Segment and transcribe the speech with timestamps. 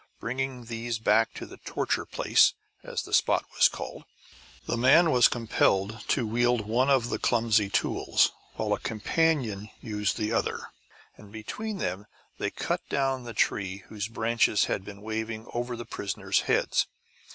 [0.19, 4.05] Bringing these back to the "torture place," as the spot was called,
[4.65, 10.17] the man was compelled to wield one of the clumsy tools while a companion used
[10.17, 10.69] the other;
[11.17, 12.07] and between them
[12.39, 16.87] they cut down the tree whose branches had been waving over the prisoners' heads.